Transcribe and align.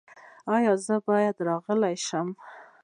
ایا 0.55 0.73
زه 0.85 0.95
باید 1.07 1.35
غلی 1.65 1.95
شم؟ 2.07 2.27